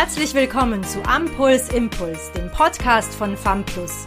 [0.00, 4.06] Herzlich willkommen zu Ampuls Impuls, dem Podcast von FAMPLUS.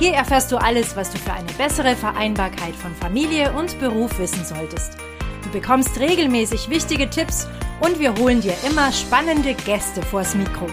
[0.00, 4.44] Hier erfährst du alles, was du für eine bessere Vereinbarkeit von Familie und Beruf wissen
[4.44, 4.96] solltest.
[5.44, 7.46] Du bekommst regelmäßig wichtige Tipps
[7.78, 10.66] und wir holen dir immer spannende Gäste vors Mikro.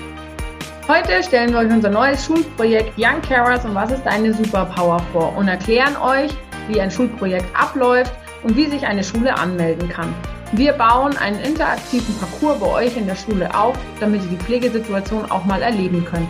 [0.88, 5.38] Heute stellen wir euch unser neues Schulprojekt Young Carers und was ist eine Superpower vor
[5.38, 6.32] und erklären euch,
[6.70, 10.12] wie ein Schulprojekt abläuft und wie sich eine Schule anmelden kann.
[10.52, 15.30] Wir bauen einen interaktiven Parcours bei euch in der Schule auf, damit ihr die Pflegesituation
[15.32, 16.30] auch mal erleben könnt.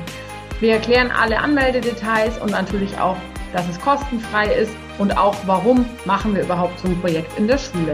[0.61, 3.17] Wir erklären alle Anmeldedetails und natürlich auch,
[3.51, 7.57] dass es kostenfrei ist und auch warum machen wir überhaupt so ein Projekt in der
[7.57, 7.93] Schule.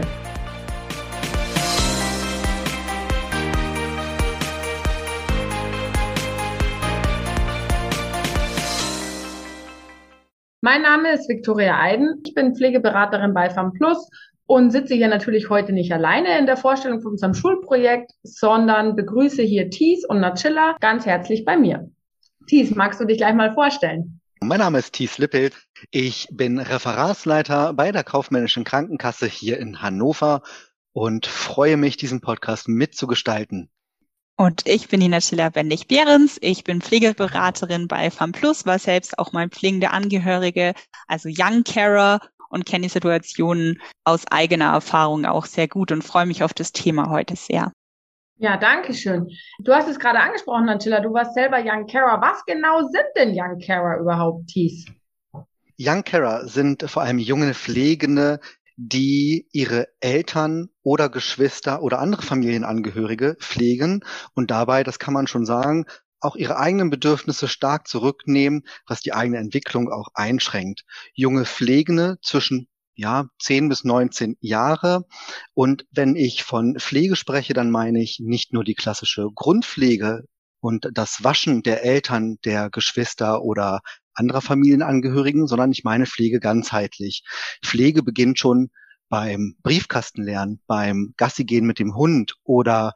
[10.60, 12.22] Mein Name ist Viktoria Eiden.
[12.24, 14.08] Ich bin Pflegeberaterin bei FAMPLUS
[14.52, 19.40] und sitze hier natürlich heute nicht alleine in der Vorstellung von unserem Schulprojekt, sondern begrüße
[19.40, 21.90] hier Thies und Nachilla ganz herzlich bei mir.
[22.46, 24.20] Thies, magst du dich gleich mal vorstellen?
[24.42, 25.54] Mein Name ist Thies Lippelt.
[25.90, 30.42] Ich bin Referatsleiter bei der Kaufmännischen Krankenkasse hier in Hannover
[30.92, 33.70] und freue mich, diesen Podcast mitzugestalten.
[34.36, 36.36] Und ich bin die Nachilla Bendig-Behrens.
[36.42, 40.74] Ich bin Pflegeberaterin bei FAMPLUS, war selbst auch mein pflegender Angehörige,
[41.06, 42.20] also Young Carer
[42.52, 46.70] und kenne die Situationen aus eigener Erfahrung auch sehr gut und freue mich auf das
[46.72, 47.72] Thema heute sehr.
[48.36, 49.28] Ja, danke schön.
[49.60, 52.20] Du hast es gerade angesprochen, Angela, du warst selber Young Carer.
[52.20, 54.86] Was genau sind denn Young Carer überhaupt, Thies?
[55.78, 58.40] Young Carer sind vor allem junge Pflegende,
[58.76, 65.46] die ihre Eltern oder Geschwister oder andere Familienangehörige pflegen und dabei, das kann man schon
[65.46, 65.86] sagen,
[66.22, 70.84] auch ihre eigenen Bedürfnisse stark zurücknehmen, was die eigene Entwicklung auch einschränkt.
[71.14, 75.06] Junge Pflegende zwischen ja, 10 bis 19 Jahre.
[75.54, 80.24] Und wenn ich von Pflege spreche, dann meine ich nicht nur die klassische Grundpflege
[80.60, 83.80] und das Waschen der Eltern, der Geschwister oder
[84.14, 87.24] anderer Familienangehörigen, sondern ich meine Pflege ganzheitlich.
[87.64, 88.70] Pflege beginnt schon
[89.08, 92.92] beim Briefkastenlernen, beim Gassi gehen mit dem Hund oder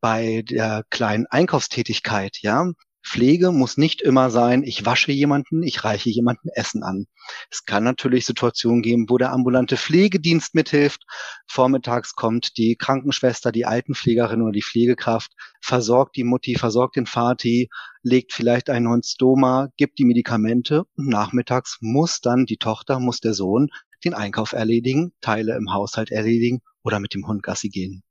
[0.00, 2.72] bei der kleinen Einkaufstätigkeit, ja.
[3.02, 7.06] Pflege muss nicht immer sein, ich wasche jemanden, ich reiche jemanden Essen an.
[7.50, 11.04] Es kann natürlich Situationen geben, wo der ambulante Pflegedienst mithilft.
[11.46, 17.70] Vormittags kommt die Krankenschwester, die Altenpflegerin oder die Pflegekraft, versorgt die Mutti, versorgt den Vati,
[18.02, 23.20] legt vielleicht einen Hund Stoma, gibt die Medikamente und nachmittags muss dann die Tochter, muss
[23.20, 23.68] der Sohn
[24.04, 28.02] den Einkauf erledigen, Teile im Haushalt erledigen oder mit dem Hund Gassi gehen.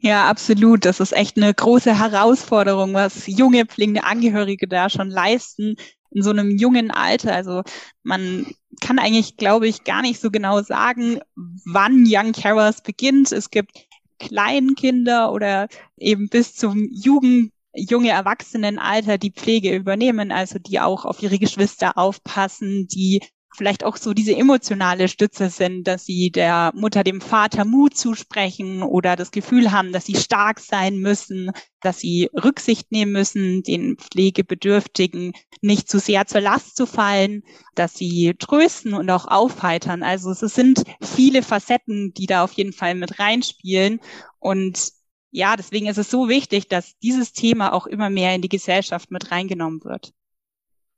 [0.00, 0.84] Ja, absolut.
[0.84, 5.76] Das ist echt eine große Herausforderung, was junge pflegende Angehörige da schon leisten
[6.10, 7.34] in so einem jungen Alter.
[7.34, 7.62] Also
[8.02, 8.46] man
[8.80, 13.32] kann eigentlich, glaube ich, gar nicht so genau sagen, wann Young Carers beginnt.
[13.32, 13.72] Es gibt
[14.18, 21.22] Kleinkinder oder eben bis zum Jugend junge Erwachsenenalter die Pflege übernehmen, also die auch auf
[21.22, 23.20] ihre Geschwister aufpassen, die
[23.58, 28.82] vielleicht auch so diese emotionale Stütze sind, dass sie der Mutter, dem Vater Mut zusprechen
[28.82, 31.50] oder das Gefühl haben, dass sie stark sein müssen,
[31.82, 37.42] dass sie Rücksicht nehmen müssen, den Pflegebedürftigen nicht zu sehr zur Last zu fallen,
[37.74, 40.02] dass sie trösten und auch aufheitern.
[40.02, 44.00] Also es sind viele Facetten, die da auf jeden Fall mit reinspielen
[44.38, 44.92] und
[45.30, 49.10] ja, deswegen ist es so wichtig, dass dieses Thema auch immer mehr in die Gesellschaft
[49.10, 50.14] mit reingenommen wird.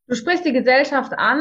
[0.07, 1.41] Du sprichst die Gesellschaft an.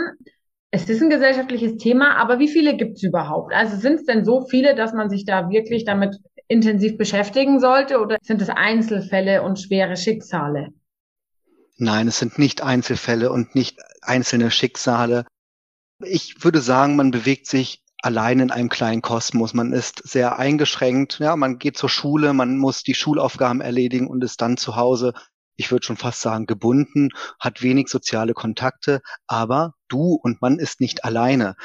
[0.71, 3.53] Es ist ein gesellschaftliches Thema, aber wie viele gibt es überhaupt?
[3.53, 7.99] Also sind es denn so viele, dass man sich da wirklich damit intensiv beschäftigen sollte
[7.99, 10.69] oder sind es Einzelfälle und schwere Schicksale?
[11.77, 15.25] Nein, es sind nicht Einzelfälle und nicht einzelne Schicksale.
[16.03, 19.53] Ich würde sagen, man bewegt sich allein in einem kleinen Kosmos.
[19.53, 21.19] Man ist sehr eingeschränkt.
[21.19, 25.13] Ja, man geht zur Schule, man muss die Schulaufgaben erledigen und ist dann zu Hause
[25.59, 30.79] ich würde schon fast sagen, gebunden, hat wenig soziale Kontakte, aber du und man ist
[30.79, 31.55] nicht alleine.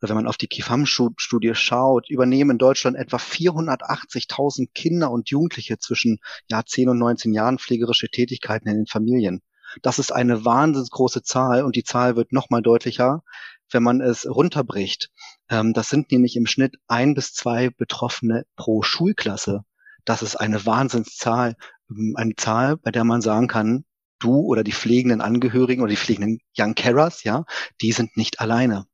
[0.00, 6.18] Wenn man auf die KIFAM-Studie schaut, übernehmen in Deutschland etwa 480.000 Kinder und Jugendliche zwischen
[6.48, 9.42] ja, 10 und 19 Jahren pflegerische Tätigkeiten in den Familien.
[9.82, 13.22] Das ist eine wahnsinnig große Zahl und die Zahl wird nochmal deutlicher,
[13.70, 15.10] wenn man es runterbricht.
[15.48, 19.64] Ähm, das sind nämlich im Schnitt ein bis zwei Betroffene pro Schulklasse.
[20.04, 21.56] Das ist eine Wahnsinnszahl
[21.90, 23.84] ähm, eine Zahl, bei der man sagen kann,
[24.20, 27.44] du oder die pflegenden Angehörigen oder die pflegenden Young Carers, ja,
[27.80, 28.86] die sind nicht alleine.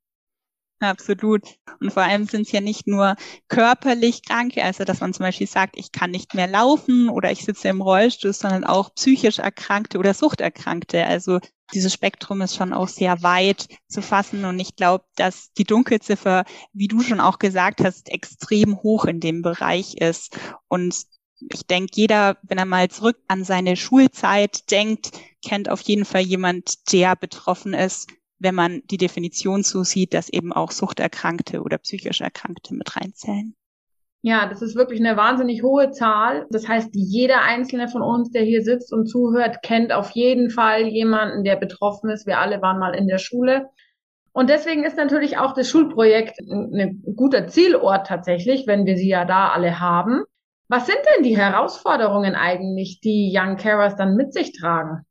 [0.78, 1.42] Absolut.
[1.80, 3.16] Und vor allem sind es ja nicht nur
[3.48, 7.44] körperlich Kranke, also dass man zum Beispiel sagt, ich kann nicht mehr laufen oder ich
[7.44, 11.06] sitze im Rollstuhl, sondern auch psychisch Erkrankte oder Suchterkrankte.
[11.06, 11.40] Also
[11.72, 14.44] dieses Spektrum ist schon auch sehr weit zu fassen.
[14.44, 16.44] Und ich glaube, dass die Dunkelziffer,
[16.74, 20.38] wie du schon auch gesagt hast, extrem hoch in dem Bereich ist.
[20.68, 21.06] Und
[21.40, 25.10] ich denke, jeder, wenn er mal zurück an seine Schulzeit denkt,
[25.46, 30.52] kennt auf jeden Fall jemand, der betroffen ist, wenn man die Definition zusieht, dass eben
[30.52, 33.54] auch Suchterkrankte oder psychisch Erkrankte mit reinzählen.
[34.22, 36.46] Ja, das ist wirklich eine wahnsinnig hohe Zahl.
[36.50, 40.88] Das heißt, jeder einzelne von uns, der hier sitzt und zuhört, kennt auf jeden Fall
[40.88, 42.26] jemanden, der betroffen ist.
[42.26, 43.68] Wir alle waren mal in der Schule.
[44.32, 49.24] Und deswegen ist natürlich auch das Schulprojekt ein guter Zielort tatsächlich, wenn wir sie ja
[49.24, 50.24] da alle haben.
[50.68, 55.05] Was sind denn die Herausforderungen eigentlich, die Young Carers dann mit sich tragen?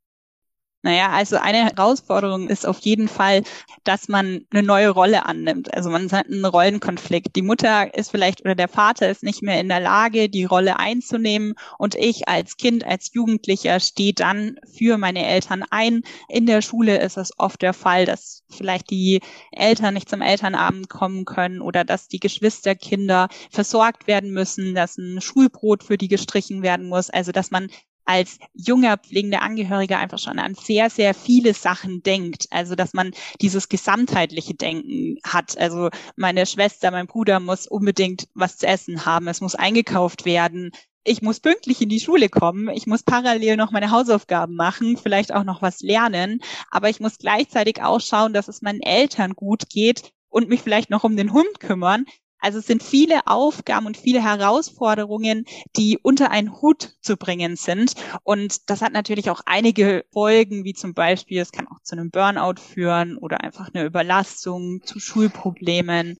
[0.86, 3.42] Naja, also eine Herausforderung ist auf jeden Fall,
[3.82, 5.74] dass man eine neue Rolle annimmt.
[5.74, 7.34] Also man hat einen Rollenkonflikt.
[7.34, 10.78] Die Mutter ist vielleicht oder der Vater ist nicht mehr in der Lage, die Rolle
[10.78, 16.02] einzunehmen und ich als Kind, als Jugendlicher stehe dann für meine Eltern ein.
[16.28, 20.88] In der Schule ist es oft der Fall, dass vielleicht die Eltern nicht zum Elternabend
[20.88, 26.62] kommen können oder dass die Geschwisterkinder versorgt werden müssen, dass ein Schulbrot für die gestrichen
[26.62, 27.10] werden muss.
[27.10, 27.70] Also dass man
[28.06, 32.46] als junger pflegender Angehöriger einfach schon an sehr, sehr viele Sachen denkt.
[32.50, 35.58] Also, dass man dieses gesamtheitliche Denken hat.
[35.58, 39.28] Also, meine Schwester, mein Bruder muss unbedingt was zu essen haben.
[39.28, 40.70] Es muss eingekauft werden.
[41.04, 42.68] Ich muss pünktlich in die Schule kommen.
[42.68, 46.40] Ich muss parallel noch meine Hausaufgaben machen, vielleicht auch noch was lernen.
[46.70, 50.90] Aber ich muss gleichzeitig auch schauen, dass es meinen Eltern gut geht und mich vielleicht
[50.90, 52.06] noch um den Hund kümmern.
[52.46, 55.46] Also es sind viele Aufgaben und viele Herausforderungen,
[55.76, 57.96] die unter einen Hut zu bringen sind.
[58.22, 62.12] Und das hat natürlich auch einige Folgen, wie zum Beispiel, es kann auch zu einem
[62.12, 66.18] Burnout führen oder einfach eine Überlastung, zu Schulproblemen.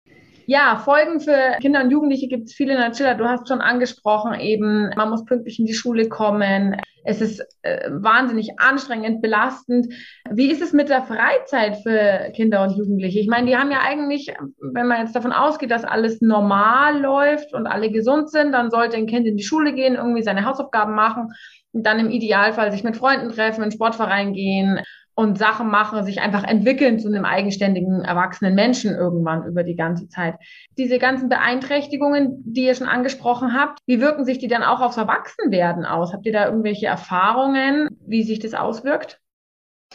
[0.49, 2.79] Ja, Folgen für Kinder und Jugendliche gibt es viele.
[2.79, 6.77] Natürlich, du hast schon angesprochen, eben, man muss pünktlich in die Schule kommen.
[7.05, 9.93] Es ist äh, wahnsinnig anstrengend, belastend.
[10.31, 13.19] Wie ist es mit der Freizeit für Kinder und Jugendliche?
[13.19, 17.53] Ich meine, die haben ja eigentlich, wenn man jetzt davon ausgeht, dass alles normal läuft
[17.53, 20.95] und alle gesund sind, dann sollte ein Kind in die Schule gehen, irgendwie seine Hausaufgaben
[20.95, 21.33] machen
[21.73, 24.81] und dann im Idealfall sich mit Freunden treffen, in den Sportverein gehen
[25.17, 30.09] und Sachen machen, sich einfach entwickeln zu einem eigenständigen, erwachsenen Menschen irgendwann über die ganze
[30.09, 30.37] Zeit.
[30.77, 34.99] Diese ganzen Beeinträchtigungen, die ihr schon angesprochen habt, wie wirken sich die dann auch aufs
[34.99, 36.13] Erwachsenwerden aus?
[36.13, 39.19] Habt ihr da irgendwelche Erfahrungen, wie sich das auswirkt?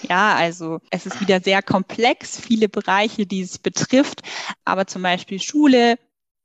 [0.09, 4.24] Ja, also es ist wieder sehr komplex, viele Bereiche, die es betrifft,
[4.65, 5.97] aber zum Beispiel Schule,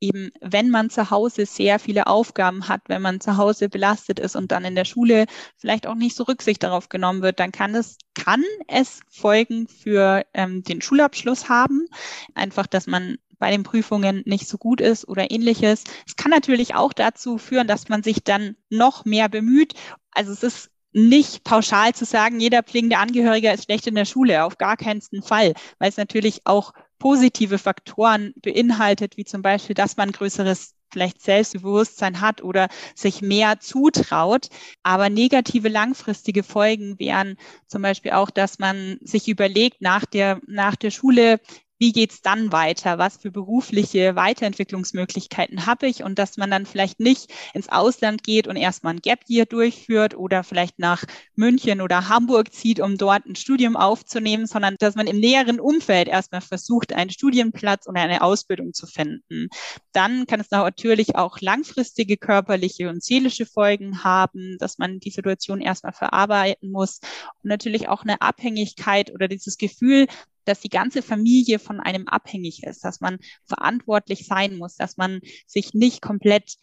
[0.06, 4.36] eben, wenn man zu Hause sehr viele Aufgaben hat, wenn man zu Hause belastet ist
[4.36, 5.26] und dann in der Schule
[5.56, 10.24] vielleicht auch nicht so Rücksicht darauf genommen wird, dann kann es, kann es Folgen für
[10.34, 11.86] ähm, den Schulabschluss haben.
[12.34, 15.84] Einfach, dass man bei den Prüfungen nicht so gut ist oder ähnliches.
[16.06, 19.74] Es kann natürlich auch dazu führen, dass man sich dann noch mehr bemüht.
[20.12, 24.44] Also es ist nicht pauschal zu sagen, jeder pflegende Angehöriger ist schlecht in der Schule,
[24.44, 29.96] auf gar keinen Fall, weil es natürlich auch positive Faktoren beinhaltet, wie zum Beispiel, dass
[29.96, 34.48] man größeres vielleicht Selbstbewusstsein hat oder sich mehr zutraut.
[34.82, 40.76] Aber negative langfristige Folgen wären zum Beispiel auch, dass man sich überlegt, nach der, nach
[40.76, 41.40] der Schule
[41.78, 42.98] wie geht's dann weiter?
[42.98, 46.02] Was für berufliche Weiterentwicklungsmöglichkeiten habe ich?
[46.02, 50.16] Und dass man dann vielleicht nicht ins Ausland geht und erstmal ein Gap Year durchführt
[50.16, 55.06] oder vielleicht nach München oder Hamburg zieht, um dort ein Studium aufzunehmen, sondern dass man
[55.06, 59.48] im näheren Umfeld erstmal versucht, einen Studienplatz oder eine Ausbildung zu finden.
[59.92, 65.60] Dann kann es natürlich auch langfristige körperliche und seelische Folgen haben, dass man die Situation
[65.60, 67.00] erstmal verarbeiten muss
[67.42, 70.06] und natürlich auch eine Abhängigkeit oder dieses Gefühl,
[70.46, 75.20] dass die ganze Familie von einem abhängig ist, dass man verantwortlich sein muss, dass man
[75.46, 76.56] sich nicht komplett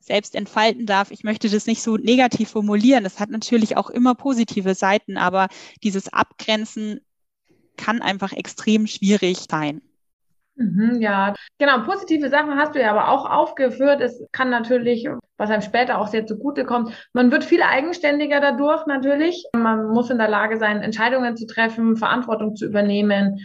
[0.00, 1.10] selbst entfalten darf.
[1.10, 3.04] Ich möchte das nicht so negativ formulieren.
[3.04, 5.48] Das hat natürlich auch immer positive Seiten, aber
[5.82, 7.00] dieses Abgrenzen
[7.76, 9.82] kann einfach extrem schwierig sein.
[10.56, 11.82] Mhm, ja, genau.
[11.82, 14.00] Positive Sachen hast du ja aber auch aufgeführt.
[14.00, 19.44] Es kann natürlich, was einem später auch sehr zugutekommt, man wird viel eigenständiger dadurch natürlich.
[19.54, 23.38] Man muss in der Lage sein, Entscheidungen zu treffen, Verantwortung zu übernehmen.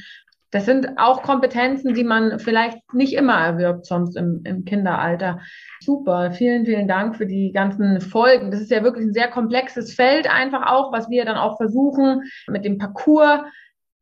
[0.51, 5.39] Das sind auch Kompetenzen, die man vielleicht nicht immer erwirbt, sonst im, im Kinderalter.
[5.81, 8.51] Super, vielen, vielen Dank für die ganzen Folgen.
[8.51, 12.23] Das ist ja wirklich ein sehr komplexes Feld einfach auch, was wir dann auch versuchen
[12.47, 13.41] mit dem Parcours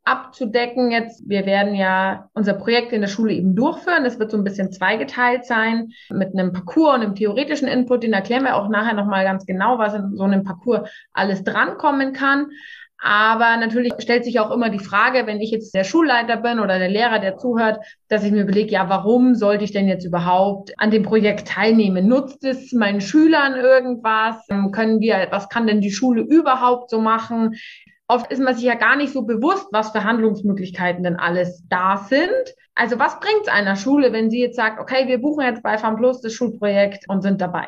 [0.09, 0.91] abzudecken.
[0.91, 4.03] Jetzt, wir werden ja unser Projekt in der Schule eben durchführen.
[4.03, 8.03] Das wird so ein bisschen zweigeteilt sein mit einem Parcours und einem theoretischen Input.
[8.03, 12.13] Den erklären wir auch nachher nochmal ganz genau, was in so einem Parcours alles drankommen
[12.13, 12.47] kann.
[13.01, 16.79] Aber natürlich stellt sich auch immer die Frage, wenn ich jetzt der Schulleiter bin oder
[16.79, 20.73] der Lehrer, der zuhört, dass ich mir überlege, ja, warum sollte ich denn jetzt überhaupt
[20.77, 22.07] an dem Projekt teilnehmen?
[22.07, 24.45] Nutzt es meinen Schülern irgendwas?
[24.73, 27.55] Können wir, was kann denn die Schule überhaupt so machen?
[28.11, 31.97] Oft ist man sich ja gar nicht so bewusst, was für Handlungsmöglichkeiten denn alles da
[32.09, 32.55] sind.
[32.73, 35.77] Also was bringt es einer Schule, wenn sie jetzt sagt, okay, wir buchen jetzt bei
[35.77, 37.67] FAM Plus das Schulprojekt und sind dabei?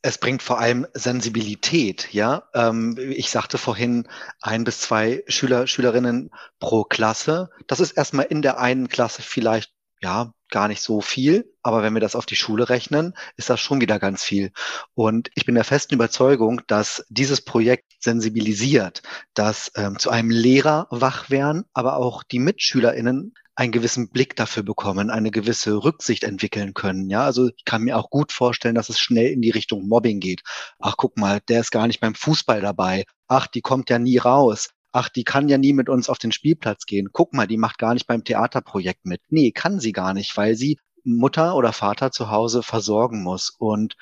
[0.00, 2.44] Es bringt vor allem Sensibilität, ja.
[2.54, 4.08] Ähm, ich sagte vorhin
[4.40, 7.50] ein bis zwei Schüler, Schülerinnen pro Klasse.
[7.66, 11.52] Das ist erstmal in der einen Klasse vielleicht, ja, gar nicht so viel.
[11.62, 14.52] Aber wenn wir das auf die Schule rechnen, ist das schon wieder ganz viel.
[14.94, 19.02] Und ich bin der festen Überzeugung, dass dieses Projekt sensibilisiert,
[19.34, 24.62] dass ähm, zu einem Lehrer wach werden, aber auch die MitschülerInnen einen gewissen Blick dafür
[24.62, 27.10] bekommen, eine gewisse Rücksicht entwickeln können.
[27.10, 30.18] Ja, also ich kann mir auch gut vorstellen, dass es schnell in die Richtung Mobbing
[30.18, 30.40] geht.
[30.78, 33.04] Ach, guck mal, der ist gar nicht beim Fußball dabei.
[33.28, 34.70] Ach, die kommt ja nie raus.
[34.92, 37.10] Ach, die kann ja nie mit uns auf den Spielplatz gehen.
[37.12, 39.20] Guck mal, die macht gar nicht beim Theaterprojekt mit.
[39.28, 43.50] Nee, kann sie gar nicht, weil sie Mutter oder Vater zu Hause versorgen muss.
[43.50, 43.96] Und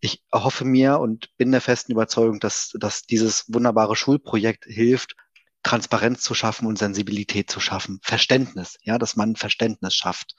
[0.00, 5.16] ich hoffe mir und bin der festen Überzeugung, dass, dass dieses wunderbare Schulprojekt hilft,
[5.64, 7.98] Transparenz zu schaffen und Sensibilität zu schaffen.
[8.02, 10.34] Verständnis, ja, dass man Verständnis schafft.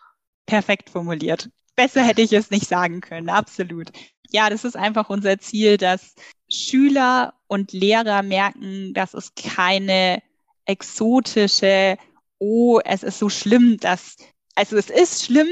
[0.45, 1.49] Perfekt formuliert.
[1.79, 3.89] Besser hätte ich es nicht sagen können, absolut.
[4.31, 6.13] Ja, das ist einfach unser Ziel, dass
[6.49, 10.21] Schüler und Lehrer merken, dass es keine
[10.65, 11.97] exotische,
[12.37, 14.17] oh, es ist so schlimm, dass,
[14.55, 15.47] also es ist schlimm,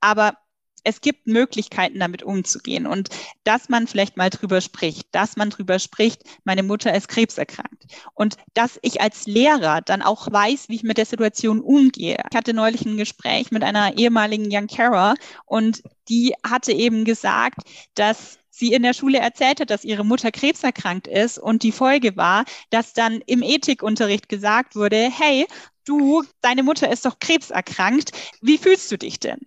[0.00, 0.36] aber
[0.84, 3.08] es gibt Möglichkeiten, damit umzugehen und
[3.44, 7.84] dass man vielleicht mal drüber spricht, dass man drüber spricht, meine Mutter ist krebserkrankt
[8.14, 12.18] und dass ich als Lehrer dann auch weiß, wie ich mit der Situation umgehe.
[12.30, 15.14] Ich hatte neulich ein Gespräch mit einer ehemaligen Young Carer
[15.46, 17.60] und die hatte eben gesagt,
[17.94, 22.16] dass sie in der Schule erzählt hat, dass ihre Mutter krebserkrankt ist und die Folge
[22.16, 25.46] war, dass dann im Ethikunterricht gesagt wurde, hey,
[25.84, 29.40] du, deine Mutter ist doch krebserkrankt, wie fühlst du dich denn?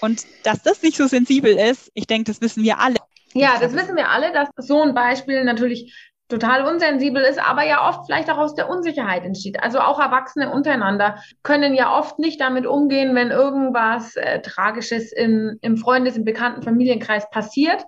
[0.00, 2.96] Und dass das nicht so sensibel ist, ich denke, das wissen wir alle.
[3.32, 5.94] Ja, das wissen wir alle, dass so ein Beispiel natürlich
[6.30, 9.62] total unsensibel ist, aber ja oft vielleicht auch aus der Unsicherheit entsteht.
[9.62, 15.58] Also auch Erwachsene untereinander können ja oft nicht damit umgehen, wenn irgendwas äh, Tragisches im,
[15.60, 17.84] im Freundes-, im bekannten Familienkreis passiert.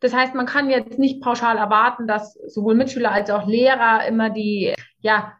[0.00, 4.28] Das heißt, man kann jetzt nicht pauschal erwarten, dass sowohl Mitschüler als auch Lehrer immer
[4.28, 5.32] die, ja,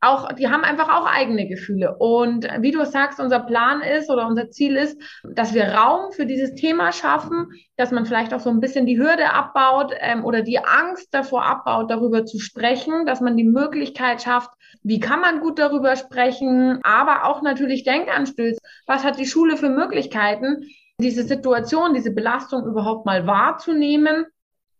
[0.00, 1.96] auch, die haben einfach auch eigene Gefühle.
[1.98, 6.24] Und wie du sagst, unser Plan ist oder unser Ziel ist, dass wir Raum für
[6.24, 10.42] dieses Thema schaffen, dass man vielleicht auch so ein bisschen die Hürde abbaut ähm, oder
[10.42, 14.50] die Angst davor abbaut, darüber zu sprechen, dass man die Möglichkeit schafft,
[14.82, 18.60] wie kann man gut darüber sprechen, aber auch natürlich Denkanstöße.
[18.86, 20.68] Was hat die Schule für Möglichkeiten,
[21.00, 24.26] diese Situation, diese Belastung überhaupt mal wahrzunehmen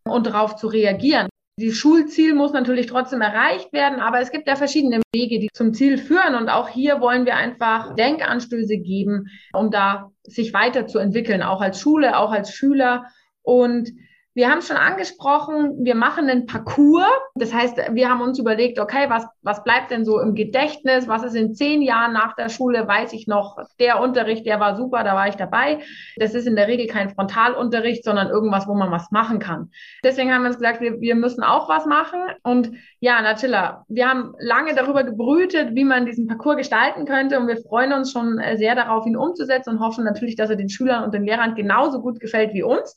[0.05, 1.29] und darauf zu reagieren?
[1.59, 5.75] Die Schulziel muss natürlich trotzdem erreicht werden, aber es gibt ja verschiedene Wege, die zum
[5.75, 6.37] Ziel führen.
[6.37, 12.17] Und auch hier wollen wir einfach Denkanstöße geben, um da sich weiterzuentwickeln, auch als Schule,
[12.17, 13.07] auch als Schüler.
[13.43, 13.91] Und
[14.39, 17.11] wir haben schon angesprochen, wir machen einen Parcours.
[17.35, 21.09] Das heißt, wir haben uns überlegt, okay, was, was bleibt denn so im Gedächtnis?
[21.09, 22.87] Was ist in zehn Jahren nach der Schule?
[22.87, 25.81] Weiß ich noch, der Unterricht, der war super, da war ich dabei.
[26.19, 29.73] Das ist in der Regel kein Frontalunterricht, sondern irgendwas, wo man was machen kann.
[30.05, 32.21] Deswegen haben wir uns gesagt, wir, wir müssen auch was machen.
[32.45, 37.41] Und ja, Natilla, wir haben lange darüber gebrütet, wie man diesen Parcours gestalten könnte.
[37.41, 40.69] Und wir freuen uns schon sehr darauf, ihn umzusetzen und hoffen natürlich, dass er den
[40.69, 42.95] Schülern und den Lehrern genauso gut gefällt wie uns.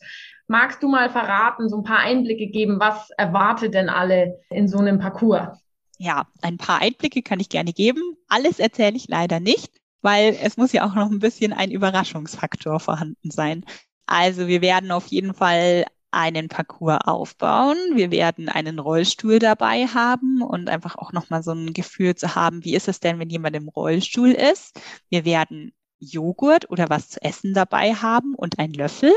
[0.52, 4.80] Magst du mal verraten, so ein paar Einblicke geben, was erwartet denn alle in so
[4.80, 5.58] einem Parcours?
[5.98, 8.02] Ja, ein paar Einblicke kann ich gerne geben.
[8.28, 12.82] Alles erzähle ich leider nicht, weil es muss ja auch noch ein bisschen ein Überraschungsfaktor
[12.82, 13.64] vorhanden sein.
[14.08, 17.78] Also wir werden auf jeden Fall einen Parcours aufbauen.
[17.94, 22.66] Wir werden einen Rollstuhl dabei haben und einfach auch nochmal so ein Gefühl zu haben,
[22.66, 24.78] wie ist es denn, wenn jemand im Rollstuhl ist.
[25.10, 29.14] Wir werden Joghurt oder was zu essen dabei haben und einen Löffel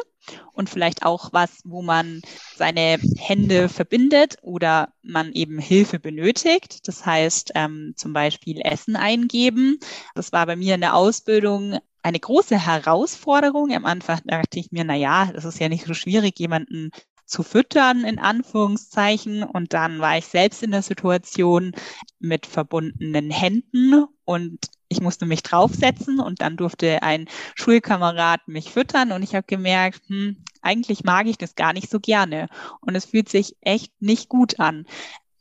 [0.52, 2.22] und vielleicht auch was, wo man
[2.56, 6.86] seine Hände verbindet oder man eben Hilfe benötigt.
[6.86, 9.78] Das heißt ähm, zum Beispiel Essen eingeben.
[10.14, 13.72] Das war bei mir in der Ausbildung eine große Herausforderung.
[13.74, 16.90] Am Anfang dachte ich mir, na ja, das ist ja nicht so schwierig, jemanden
[17.26, 19.42] zu füttern, in Anführungszeichen.
[19.42, 21.72] Und dann war ich selbst in der Situation
[22.18, 29.12] mit verbundenen Händen und ich musste mich draufsetzen und dann durfte ein Schulkamerad mich füttern
[29.12, 32.48] und ich habe gemerkt, hm, eigentlich mag ich das gar nicht so gerne
[32.80, 34.86] und es fühlt sich echt nicht gut an.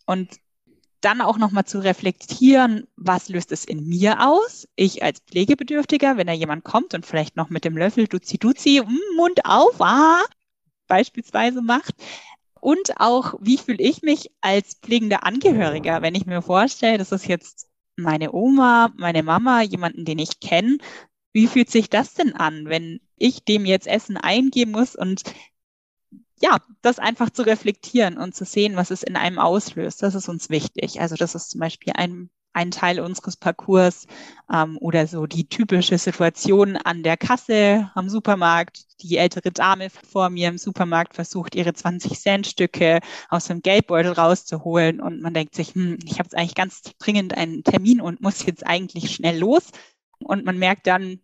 [0.06, 0.38] Und
[1.02, 4.68] dann auch nochmal zu reflektieren, was löst es in mir aus?
[4.75, 8.82] Ich als Pflegebedürftiger, wenn da jemand kommt und vielleicht noch mit dem Löffel duzi duzi,
[8.84, 10.24] hm, Mund auf, ah,
[10.88, 11.96] beispielsweise macht.
[12.60, 17.28] Und auch, wie fühle ich mich als pflegender Angehöriger, wenn ich mir vorstelle, das ist
[17.28, 20.78] jetzt meine Oma, meine Mama, jemanden, den ich kenne.
[21.34, 25.24] Wie fühlt sich das denn an, wenn ich dem jetzt Essen eingeben muss und
[26.42, 30.28] ja, das einfach zu reflektieren und zu sehen, was es in einem auslöst, das ist
[30.28, 31.00] uns wichtig.
[31.00, 34.07] Also das ist zum Beispiel ein ein Teil unseres Parcours
[34.51, 39.01] ähm, oder so die typische Situation an der Kasse am Supermarkt.
[39.01, 45.22] Die ältere Dame vor mir im Supermarkt versucht, ihre 20-Cent-Stücke aus dem Geldbeutel rauszuholen und
[45.22, 48.65] man denkt sich, hm, ich habe jetzt eigentlich ganz dringend einen Termin und muss jetzt
[48.65, 49.72] eigentlich schnell los.
[50.19, 51.19] Und man merkt dann,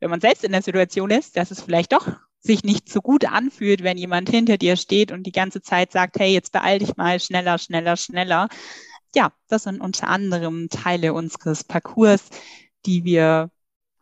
[0.00, 2.08] wenn man selbst in der Situation ist, dass es vielleicht doch
[2.44, 6.18] sich nicht so gut anfühlt, wenn jemand hinter dir steht und die ganze Zeit sagt,
[6.18, 8.48] hey, jetzt beeil dich mal schneller, schneller, schneller.
[9.14, 12.30] Ja, das sind unter anderem Teile unseres Parcours,
[12.84, 13.50] die wir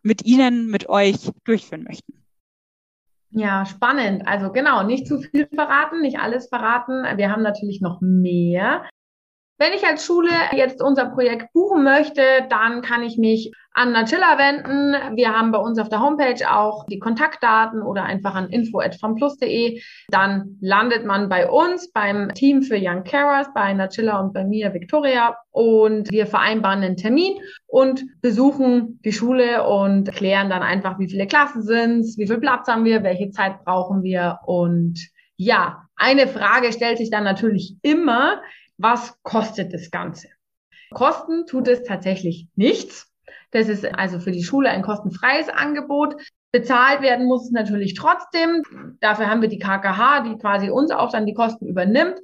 [0.01, 2.13] mit Ihnen, mit euch durchführen möchten.
[3.29, 4.27] Ja, spannend.
[4.27, 7.03] Also genau, nicht zu viel verraten, nicht alles verraten.
[7.17, 8.87] Wir haben natürlich noch mehr.
[9.59, 14.37] Wenn ich als Schule jetzt unser Projekt buchen möchte, dann kann ich mich an Natilla
[14.37, 15.15] wenden.
[15.15, 19.81] Wir haben bei uns auf der Homepage auch die Kontaktdaten oder einfach an info.fromplus.de.
[20.09, 24.73] Dann landet man bei uns, beim Team für Young Carers, bei Natilla und bei mir,
[24.73, 25.37] Victoria.
[25.51, 31.27] Und wir vereinbaren einen Termin und besuchen die Schule und klären dann einfach, wie viele
[31.27, 34.39] Klassen sind wie viel Platz haben wir, welche Zeit brauchen wir.
[34.45, 34.99] Und
[35.37, 38.41] ja, eine Frage stellt sich dann natürlich immer,
[38.77, 40.29] was kostet das Ganze?
[40.93, 43.07] Kosten tut es tatsächlich nichts.
[43.51, 46.15] Das ist also für die Schule ein kostenfreies Angebot.
[46.51, 48.63] Bezahlt werden muss es natürlich trotzdem.
[48.99, 52.19] Dafür haben wir die KKH, die quasi uns auch dann die Kosten übernimmt.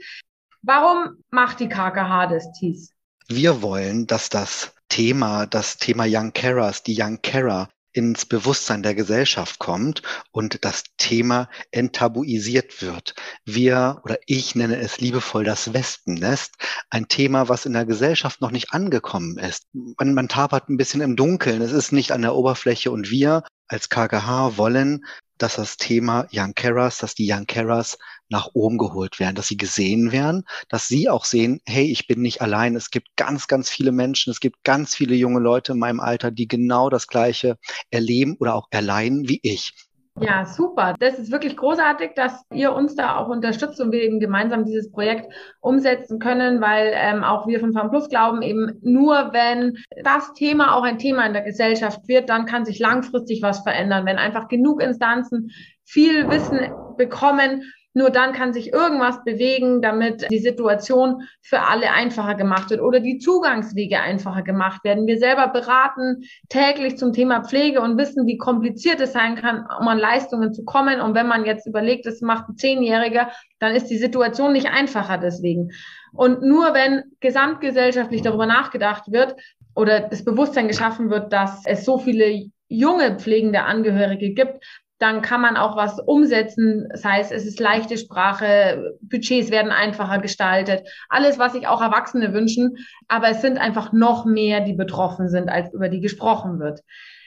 [0.62, 2.94] Warum macht die KKH das, Thies?
[3.28, 8.96] Wir wollen, dass das Thema, das Thema Young Carers, die Young Carer ins Bewusstsein der
[8.96, 13.16] Gesellschaft kommt und das Thema enttabuisiert wird.
[13.46, 16.56] Wir oder ich nenne es liebevoll das Wespennest,
[16.90, 19.68] ein Thema, was in der Gesellschaft noch nicht angekommen ist.
[19.74, 23.44] Man, man tapert ein bisschen im Dunkeln, es ist nicht an der Oberfläche und wir
[23.68, 25.06] als KGH wollen,
[25.42, 27.98] dass das Thema Young Carers, dass die Young Carers
[28.30, 32.22] nach oben geholt werden, dass sie gesehen werden, dass sie auch sehen, hey, ich bin
[32.22, 32.76] nicht allein.
[32.76, 36.32] Es gibt ganz, ganz viele Menschen, es gibt ganz viele junge Leute in meinem Alter,
[36.32, 37.58] die genau das Gleiche
[37.90, 39.74] erleben oder auch erleiden wie ich.
[40.22, 40.96] Ja, super.
[41.00, 44.92] Das ist wirklich großartig, dass ihr uns da auch unterstützt und wir eben gemeinsam dieses
[44.92, 50.34] Projekt umsetzen können, weil ähm, auch wir von Farm Plus glauben, eben nur wenn das
[50.34, 54.06] Thema auch ein Thema in der Gesellschaft wird, dann kann sich langfristig was verändern.
[54.06, 55.52] Wenn einfach genug Instanzen
[55.86, 56.60] viel Wissen
[56.98, 62.82] bekommen, nur dann kann sich irgendwas bewegen, damit die Situation für alle einfacher gemacht wird
[62.82, 65.08] oder die Zugangswege einfacher gemacht werden.
[65.08, 69.88] Wir selber beraten täglich zum Thema Pflege und wissen, wie kompliziert es sein kann, um
[69.88, 71.02] an Leistungen zu kommen.
[71.02, 75.18] Und wenn man jetzt überlegt, das macht ein Zehnjähriger, dann ist die Situation nicht einfacher
[75.18, 75.72] deswegen.
[76.14, 79.36] Und nur wenn gesamtgesellschaftlich darüber nachgedacht wird
[79.76, 84.64] oder das Bewusstsein geschaffen wird, dass es so viele junge pflegende Angehörige gibt,
[85.00, 86.88] dann kann man auch was umsetzen.
[86.92, 92.34] Das heißt, es ist leichte Sprache, Budgets werden einfacher gestaltet, alles, was sich auch Erwachsene
[92.34, 92.78] wünschen.
[93.08, 96.82] Aber es sind einfach noch mehr, die betroffen sind, als über die gesprochen wird.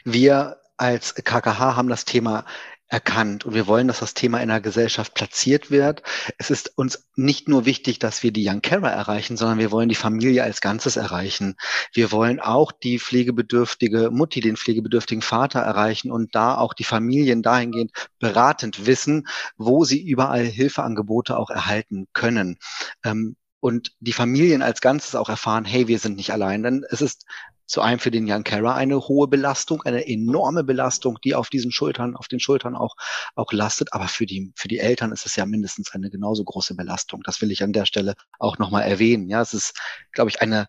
[0.04, 2.44] Wir als KKH haben das Thema
[2.92, 6.02] erkannt und wir wollen, dass das Thema in der Gesellschaft platziert wird.
[6.36, 9.88] Es ist uns nicht nur wichtig, dass wir die Young Carer erreichen, sondern wir wollen
[9.88, 11.56] die Familie als Ganzes erreichen.
[11.94, 17.42] Wir wollen auch die pflegebedürftige Mutti, den pflegebedürftigen Vater erreichen und da auch die Familien
[17.42, 19.26] dahingehend beratend wissen,
[19.56, 22.58] wo sie überall Hilfeangebote auch erhalten können.
[23.04, 26.64] Ähm, und die Familien als Ganzes auch erfahren, hey, wir sind nicht allein.
[26.64, 27.24] Denn es ist
[27.72, 31.72] zu einem für den Young Carer eine hohe Belastung, eine enorme Belastung, die auf diesen
[31.72, 32.96] Schultern, auf den Schultern auch,
[33.34, 33.94] auch lastet.
[33.94, 37.22] Aber für die, für die Eltern ist es ja mindestens eine genauso große Belastung.
[37.24, 39.26] Das will ich an der Stelle auch nochmal erwähnen.
[39.30, 39.74] Ja, es ist,
[40.12, 40.66] glaube ich, eine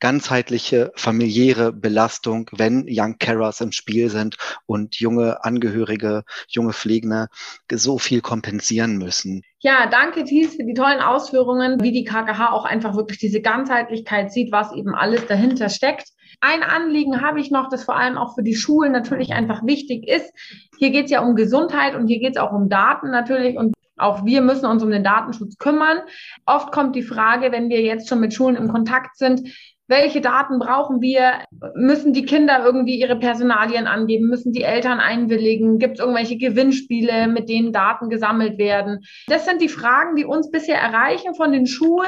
[0.00, 7.26] ganzheitliche familiäre Belastung, wenn Young Carers im Spiel sind und junge Angehörige, junge Pflegende
[7.70, 9.42] so viel kompensieren müssen.
[9.58, 14.32] Ja, danke Thies für die tollen Ausführungen, wie die KKH auch einfach wirklich diese Ganzheitlichkeit
[14.32, 16.08] sieht, was eben alles dahinter steckt.
[16.40, 20.08] Ein Anliegen habe ich noch, das vor allem auch für die Schulen natürlich einfach wichtig
[20.08, 20.32] ist.
[20.78, 23.74] Hier geht es ja um Gesundheit und hier geht es auch um Daten natürlich und
[23.96, 25.98] auch wir müssen uns um den Datenschutz kümmern.
[26.46, 29.48] Oft kommt die Frage, wenn wir jetzt schon mit Schulen im Kontakt sind,
[29.88, 31.44] welche Daten brauchen wir?
[31.74, 34.28] Müssen die Kinder irgendwie ihre Personalien angeben?
[34.28, 35.78] Müssen die Eltern einwilligen?
[35.78, 39.00] Gibt es irgendwelche Gewinnspiele, mit denen Daten gesammelt werden?
[39.28, 42.06] Das sind die Fragen, die uns bisher erreichen von den Schulen.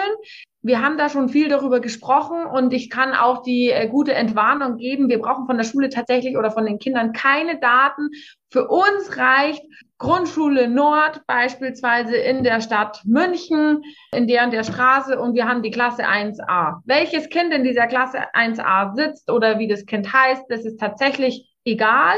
[0.62, 4.76] Wir haben da schon viel darüber gesprochen und ich kann auch die äh, gute Entwarnung
[4.76, 5.08] geben.
[5.08, 8.10] Wir brauchen von der Schule tatsächlich oder von den Kindern keine Daten.
[8.50, 9.62] Für uns reicht
[9.96, 15.62] Grundschule Nord beispielsweise in der Stadt München, in der und der Straße und wir haben
[15.62, 16.80] die Klasse 1a.
[16.84, 21.50] Welches Kind in dieser Klasse 1a sitzt oder wie das Kind heißt, das ist tatsächlich
[21.64, 22.16] egal.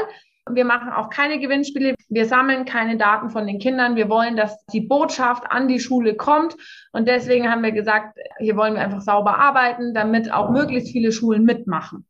[0.49, 1.95] Wir machen auch keine Gewinnspiele.
[2.09, 3.95] Wir sammeln keine Daten von den Kindern.
[3.95, 6.55] Wir wollen, dass die Botschaft an die Schule kommt.
[6.91, 11.11] Und deswegen haben wir gesagt, hier wollen wir einfach sauber arbeiten, damit auch möglichst viele
[11.11, 12.05] Schulen mitmachen.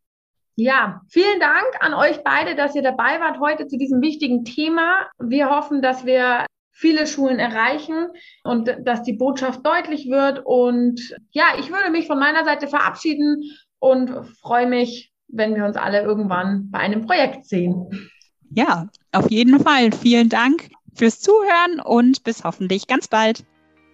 [0.57, 5.07] Ja, vielen Dank an euch beide, dass ihr dabei wart heute zu diesem wichtigen Thema.
[5.21, 8.09] Wir hoffen, dass wir viele Schulen erreichen
[8.43, 10.43] und dass die Botschaft deutlich wird.
[10.45, 13.45] Und ja, ich würde mich von meiner Seite verabschieden
[13.79, 18.11] und freue mich, wenn wir uns alle irgendwann bei einem Projekt sehen.
[18.53, 19.93] Ja, auf jeden Fall.
[19.93, 23.45] Vielen Dank fürs Zuhören und bis hoffentlich ganz bald.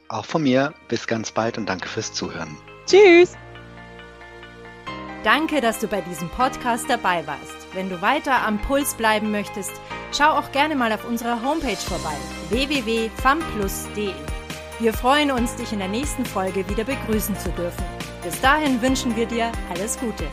[0.09, 2.57] Auch von mir bis ganz bald und danke fürs Zuhören.
[2.87, 3.35] Tschüss.
[5.25, 7.67] Danke, dass du bei diesem Podcast dabei warst.
[7.73, 9.73] Wenn du weiter am Puls bleiben möchtest,
[10.17, 12.17] schau auch gerne mal auf unserer Homepage vorbei
[12.51, 14.13] www.famplus.de.
[14.79, 17.85] Wir freuen uns, dich in der nächsten Folge wieder begrüßen zu dürfen.
[18.23, 20.29] Bis dahin wünschen wir dir alles Gute.